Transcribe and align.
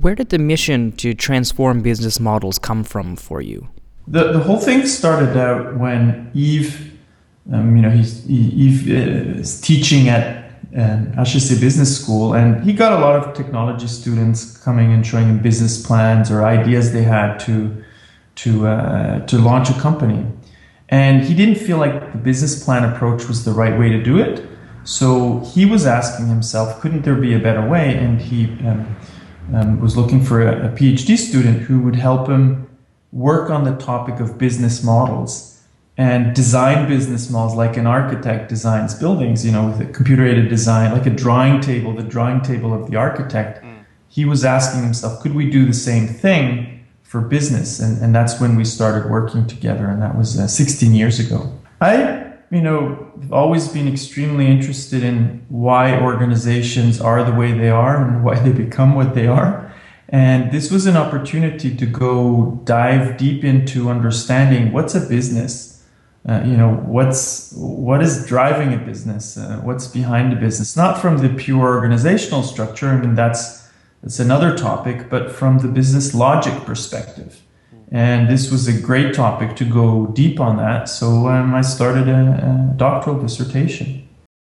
Where 0.00 0.14
did 0.14 0.28
the 0.28 0.38
mission 0.38 0.92
to 0.92 1.12
transform 1.12 1.80
business 1.80 2.20
models 2.20 2.58
come 2.58 2.84
from 2.84 3.16
for 3.16 3.40
you? 3.40 3.68
The, 4.06 4.32
the 4.32 4.38
whole 4.38 4.58
thing 4.60 4.86
started 4.86 5.36
out 5.36 5.76
when 5.76 6.30
Yves, 6.34 6.76
um, 7.52 7.74
you 7.74 7.82
know, 7.82 7.90
he's, 7.90 8.24
he, 8.24 8.68
Yves 8.68 8.88
uh, 8.88 9.40
is 9.40 9.60
teaching 9.60 10.08
at 10.08 10.52
um, 10.76 11.12
HEC 11.14 11.58
Business 11.58 12.00
School, 12.00 12.34
and 12.34 12.62
he 12.62 12.72
got 12.72 12.92
a 12.92 12.98
lot 12.98 13.16
of 13.16 13.34
technology 13.34 13.88
students 13.88 14.56
coming 14.58 14.92
and 14.92 15.04
showing 15.04 15.26
him 15.26 15.40
business 15.40 15.84
plans 15.84 16.30
or 16.30 16.44
ideas 16.44 16.92
they 16.92 17.02
had 17.02 17.38
to 17.40 17.82
to 18.36 18.68
uh, 18.68 19.26
to 19.26 19.38
launch 19.38 19.68
a 19.68 19.74
company. 19.80 20.24
And 20.90 21.24
he 21.24 21.34
didn't 21.34 21.56
feel 21.56 21.78
like 21.78 22.12
the 22.12 22.18
business 22.18 22.62
plan 22.62 22.84
approach 22.84 23.26
was 23.26 23.44
the 23.44 23.52
right 23.52 23.76
way 23.76 23.88
to 23.88 24.02
do 24.02 24.18
it. 24.18 24.46
So 24.84 25.40
he 25.40 25.66
was 25.66 25.86
asking 25.86 26.28
himself, 26.28 26.80
couldn't 26.80 27.02
there 27.02 27.16
be 27.16 27.34
a 27.34 27.38
better 27.38 27.66
way? 27.68 27.96
And 27.96 28.22
he 28.22 28.44
um, 28.66 28.96
um, 29.54 29.80
was 29.80 29.96
looking 29.96 30.22
for 30.22 30.40
a, 30.42 30.66
a 30.66 30.68
PhD 30.70 31.16
student 31.16 31.62
who 31.62 31.80
would 31.80 31.96
help 31.96 32.28
him 32.28 32.68
work 33.12 33.50
on 33.50 33.64
the 33.64 33.76
topic 33.76 34.20
of 34.20 34.38
business 34.38 34.82
models 34.82 35.62
and 35.96 36.34
design 36.34 36.86
business 36.86 37.28
models 37.28 37.56
like 37.56 37.76
an 37.76 37.86
architect 37.86 38.48
designs 38.48 38.94
buildings, 38.94 39.44
you 39.44 39.50
know, 39.50 39.66
with 39.66 39.80
a 39.80 39.92
computer 39.92 40.24
aided 40.24 40.48
design, 40.48 40.92
like 40.92 41.06
a 41.06 41.10
drawing 41.10 41.60
table, 41.60 41.92
the 41.92 42.04
drawing 42.04 42.40
table 42.40 42.72
of 42.72 42.88
the 42.88 42.96
architect. 42.96 43.64
Mm. 43.64 43.84
He 44.08 44.24
was 44.24 44.44
asking 44.44 44.84
himself, 44.84 45.20
could 45.20 45.34
we 45.34 45.50
do 45.50 45.66
the 45.66 45.74
same 45.74 46.06
thing 46.06 46.86
for 47.02 47.20
business? 47.20 47.80
And, 47.80 48.00
and 48.00 48.14
that's 48.14 48.40
when 48.40 48.54
we 48.54 48.64
started 48.64 49.10
working 49.10 49.46
together. 49.48 49.86
And 49.86 50.00
that 50.00 50.16
was 50.16 50.38
uh, 50.38 50.46
16 50.46 50.94
years 50.94 51.18
ago. 51.18 51.52
I 51.80 52.27
you 52.50 52.62
know, 52.62 53.12
I've 53.20 53.32
always 53.32 53.68
been 53.68 53.86
extremely 53.88 54.46
interested 54.46 55.02
in 55.02 55.44
why 55.48 56.00
organizations 56.00 57.00
are 57.00 57.22
the 57.22 57.32
way 57.32 57.52
they 57.52 57.68
are 57.68 58.02
and 58.02 58.24
why 58.24 58.38
they 58.38 58.52
become 58.52 58.94
what 58.94 59.14
they 59.14 59.26
are. 59.26 59.74
And 60.08 60.50
this 60.50 60.70
was 60.70 60.86
an 60.86 60.96
opportunity 60.96 61.76
to 61.76 61.86
go 61.86 62.62
dive 62.64 63.18
deep 63.18 63.44
into 63.44 63.90
understanding 63.90 64.72
what's 64.72 64.94
a 64.94 65.06
business. 65.06 65.74
Uh, 66.28 66.42
you 66.44 66.56
know 66.56 66.74
what's 66.84 67.52
what 67.52 68.02
is 68.02 68.26
driving 68.26 68.74
a 68.74 68.76
business 68.76 69.38
uh, 69.38 69.60
what's 69.62 69.86
behind 69.86 70.30
a 70.32 70.36
business 70.36 70.76
not 70.76 71.00
from 71.00 71.18
the 71.18 71.28
pure 71.28 71.76
organizational 71.76 72.42
structure 72.42 72.88
i 72.88 73.00
mean 73.00 73.14
that's 73.14 73.66
that's 74.02 74.18
another 74.18 74.54
topic 74.54 75.08
but 75.08 75.30
from 75.30 75.58
the 75.60 75.68
business 75.68 76.12
logic 76.12 76.52
perspective 76.66 77.40
and 77.90 78.28
this 78.28 78.50
was 78.50 78.68
a 78.68 78.80
great 78.80 79.14
topic 79.14 79.56
to 79.56 79.64
go 79.64 80.06
deep 80.06 80.40
on 80.40 80.56
that. 80.56 80.88
So 80.88 81.28
um, 81.28 81.54
I 81.54 81.62
started 81.62 82.08
a, 82.08 82.70
a 82.70 82.76
doctoral 82.76 83.20
dissertation. 83.20 84.07